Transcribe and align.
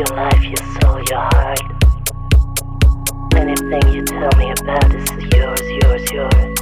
Your 0.00 0.16
life, 0.16 0.42
your 0.44 0.56
soul, 0.80 1.02
your 1.10 1.18
heart. 1.18 1.60
Anything 3.36 3.92
you 3.92 4.02
tell 4.06 4.32
me 4.38 4.50
about 4.50 4.94
is 4.94 5.10
yours, 5.34 5.60
yours, 5.60 6.10
yours. 6.10 6.60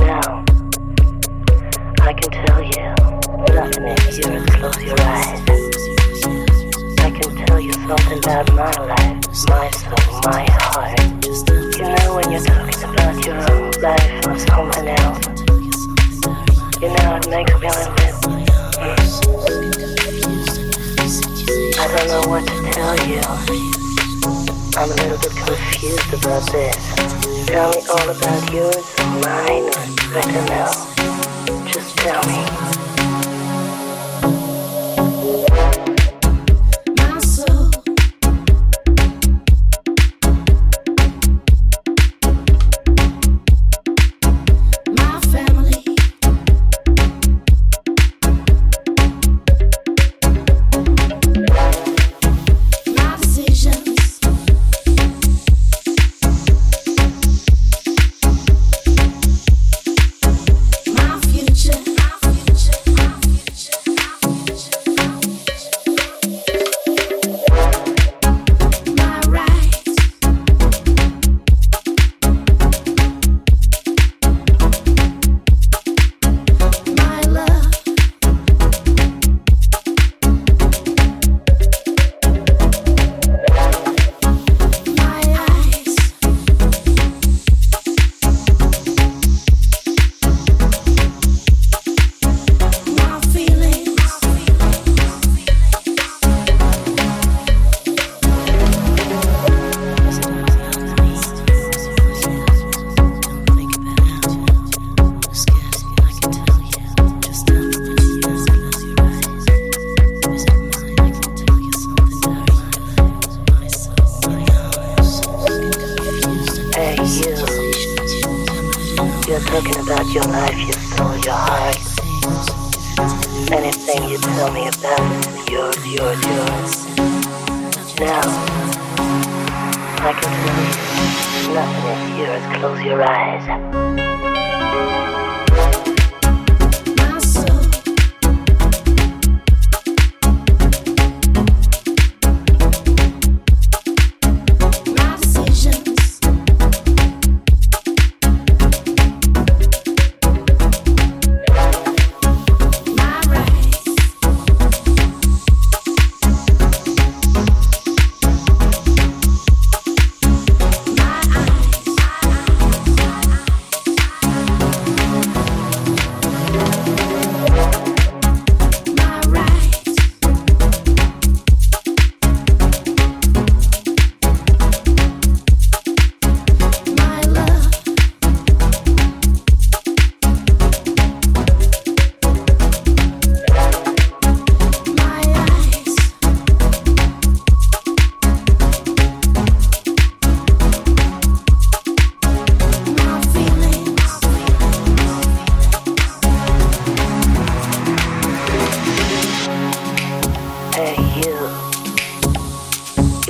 Now, 0.00 0.42
I 2.00 2.14
can 2.14 2.30
tell 2.30 2.62
you 2.62 2.94
nothing 3.52 3.84
is 3.84 4.18
yours. 4.18 4.46
Close 4.46 4.82
your 4.82 4.98
eyes. 4.98 5.42
I 7.00 7.10
can 7.10 7.36
tell 7.44 7.60
you 7.60 7.72
something 7.74 8.18
about 8.18 8.50
my 8.54 8.72
life, 8.86 9.20
my 9.50 9.70
soul, 9.72 10.20
my 10.24 10.46
heart. 10.52 10.98
You 11.76 11.84
know 11.84 12.14
when 12.16 12.32
you're 12.32 12.40
talking 12.40 12.94
about 12.94 13.26
your 13.26 13.36
own 13.52 13.70
life 13.82 14.26
or 14.26 14.38
something 14.38 14.88
else. 14.88 15.26
You 16.80 16.88
know 16.88 17.16
it 17.16 17.28
makes 17.28 17.52
me 17.60 17.68
a. 17.68 18.06
I 21.48 21.86
don't 21.96 22.08
know 22.08 22.28
what 22.28 22.44
to 22.48 22.70
tell 22.72 22.96
you. 23.06 23.20
I'm 24.76 24.90
a 24.90 24.94
little 24.94 25.18
bit 25.18 25.30
confused 25.46 26.12
about 26.12 26.50
this. 26.50 27.46
Tell 27.46 27.70
me 27.70 27.86
all 27.88 28.10
about 28.10 28.52
yours 28.52 28.94
and 28.98 29.20
mine. 29.22 29.70
I 29.76 30.22
don't 30.22 30.48
know. 30.48 31.64
Just 31.70 31.96
tell 31.98 32.22
me. 32.26 32.65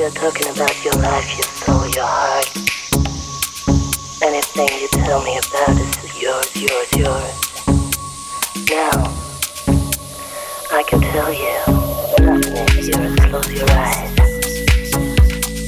you're 0.07 0.15
talking 0.15 0.47
about 0.55 0.71
your 0.85 0.93
life, 0.95 1.35
your 1.35 1.51
soul, 1.67 1.83
your 1.89 2.07
heart. 2.07 2.47
Anything 4.23 4.69
you 4.79 4.87
tell 5.03 5.21
me 5.25 5.37
about 5.37 5.81
is 5.81 5.97
yours, 6.23 6.55
yours, 6.55 6.93
yours. 6.95 7.35
Now, 8.71 9.11
I 10.71 10.85
can 10.87 11.01
tell 11.01 11.33
you 11.35 11.59
nothing 12.23 12.55
is 12.79 12.87
yours. 12.87 13.19
Close 13.19 13.51
your 13.51 13.67
eyes. 13.69 14.15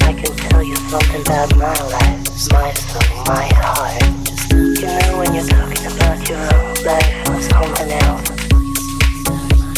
I 0.07 0.13
can 0.13 0.33
tell 0.47 0.63
you 0.63 0.77
something 0.87 1.19
about 1.19 1.53
my 1.57 1.75
life, 1.91 2.23
my 2.53 2.71
soul, 2.71 3.25
my 3.27 3.43
heart. 3.59 3.99
You 4.53 4.87
know 4.87 5.17
when 5.19 5.35
you're 5.35 5.51
talking 5.51 5.91
about 5.91 6.23
your 6.29 6.39
own 6.39 6.79
life 6.87 7.27
or 7.27 7.41
something 7.41 7.91
else. 8.07 8.23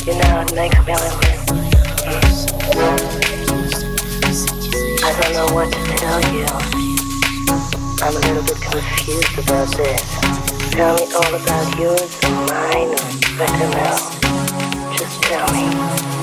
You 0.05 0.13
know 0.21 0.41
it 0.41 0.53
makes 0.53 0.77
me 0.85 0.93
live. 0.93 1.41
I 5.11 5.19
don't 5.19 5.33
know 5.33 5.53
what 5.53 5.69
to 5.73 5.79
tell 5.97 6.21
you. 6.33 6.45
I'm 8.01 8.15
a 8.15 8.19
little 8.19 8.43
bit 8.43 8.61
confused 8.61 9.37
about 9.39 9.67
this. 9.75 10.71
Tell 10.71 10.95
me 10.95 11.13
all 11.13 11.35
about 11.35 11.77
yours 11.77 12.17
and 12.23 12.35
mine, 12.49 12.91
or 12.91 13.37
better 13.37 13.69
now, 13.75 14.95
just 14.95 15.21
tell 15.23 15.51
me. 15.51 16.20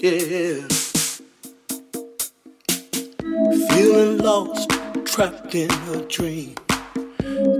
yeah. 0.00 0.66
Feeling 3.68 4.18
lost, 4.18 4.70
trapped 5.04 5.54
in 5.54 5.70
a 5.94 6.02
dream. 6.08 6.56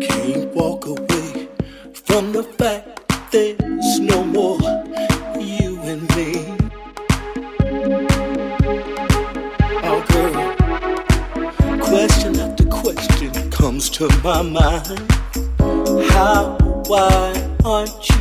Can't 0.01 0.53
walk 0.57 0.87
away 0.87 1.49
from 1.93 2.33
the 2.33 2.43
fact 2.43 3.31
there's 3.31 4.01
no 4.01 4.25
more 4.25 4.59
you 5.39 5.79
and 5.83 6.03
me. 6.17 6.35
Oh, 9.85 10.03
girl, 10.11 11.81
question 11.81 12.41
after 12.41 12.65
question 12.65 13.51
comes 13.53 13.89
to 13.91 14.09
my 14.25 14.43
mind. 14.43 15.13
How, 16.11 16.59
why 16.89 17.57
aren't 17.65 18.09
you 18.11 18.18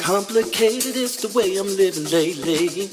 Complicated 0.00 0.96
is 0.96 1.16
the 1.16 1.28
way 1.36 1.56
I'm 1.56 1.66
living 1.66 2.04
lately. 2.04 2.88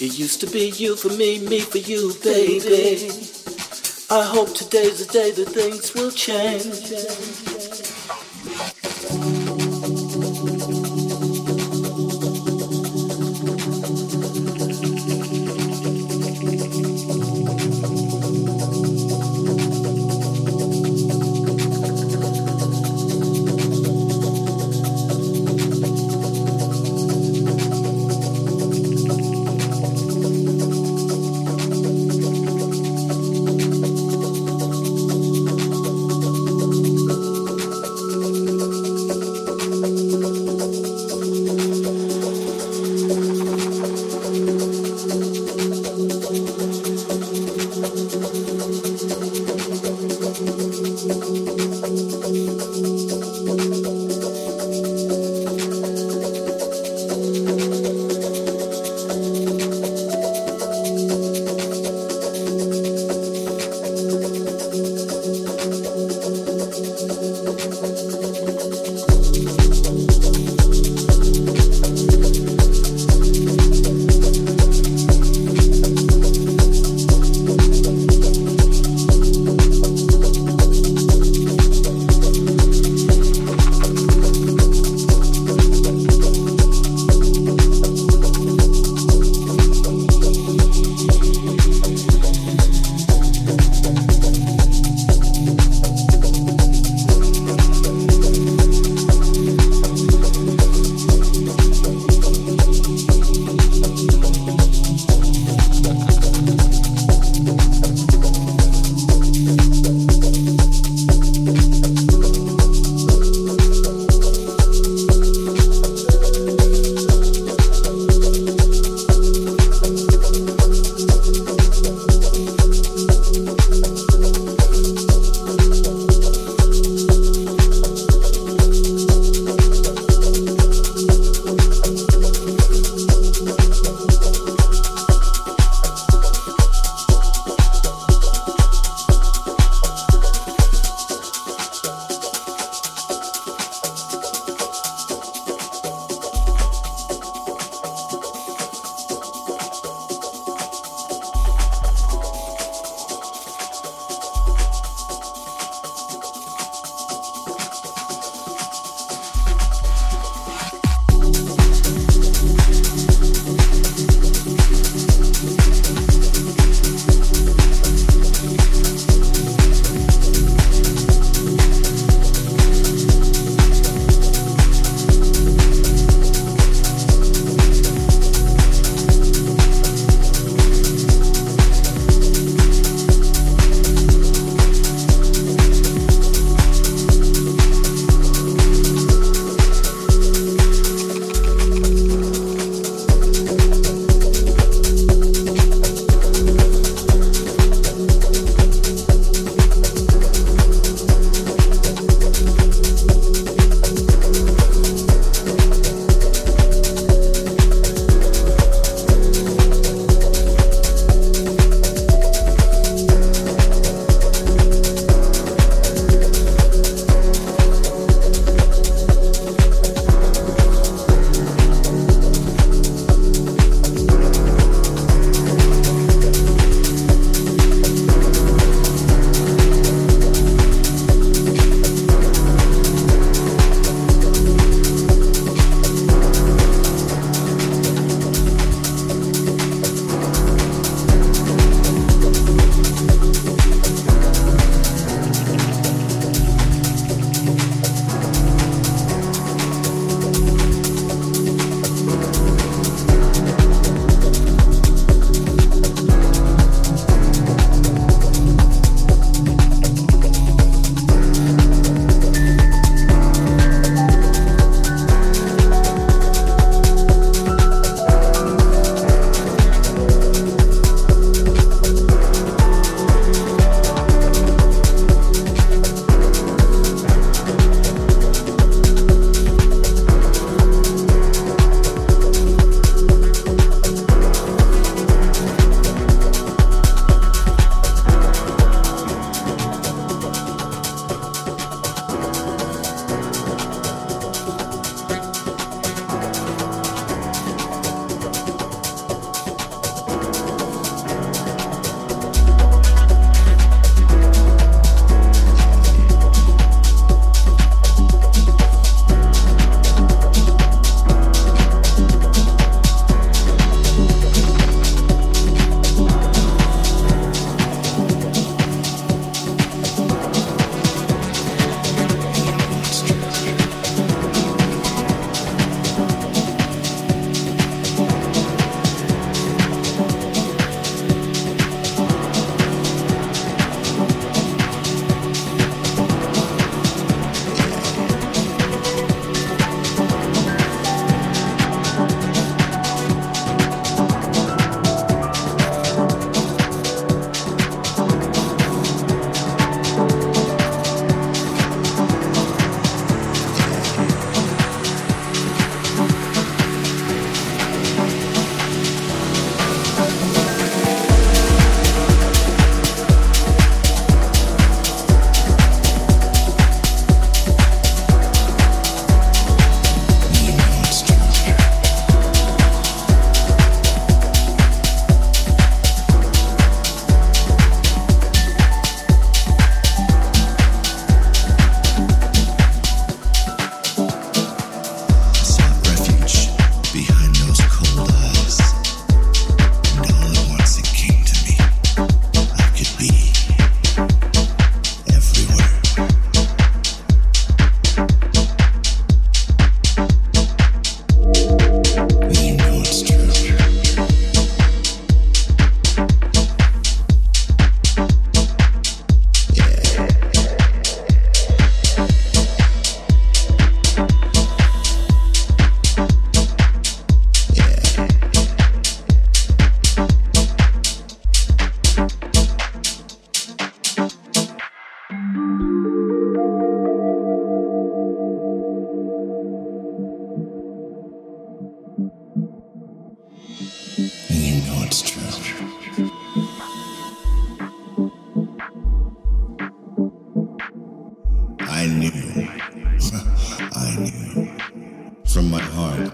It 0.00 0.18
used 0.18 0.40
to 0.40 0.46
be 0.46 0.70
you 0.70 0.96
for 0.96 1.08
me, 1.10 1.38
me 1.40 1.60
for 1.60 1.78
you, 1.78 2.14
baby. 2.22 3.10
I 4.10 4.24
hope 4.24 4.54
today's 4.54 5.06
the 5.06 5.12
day 5.12 5.30
that 5.32 5.48
things 5.48 5.94
will 5.94 6.10
change. 6.10 7.47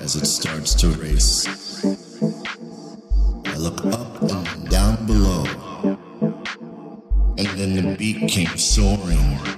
as 0.05 0.17
it 0.17 0.27
starts 0.27 0.75
to 0.75 0.89
race. 1.01 1.47
I 3.47 3.57
look 3.57 3.83
up 3.87 4.21
and 4.21 4.69
down 4.69 5.07
below, 5.07 5.47
and 7.39 7.49
then 7.59 7.75
the 7.77 7.97
beat 7.97 8.29
came 8.29 8.55
soaring. 8.59 9.54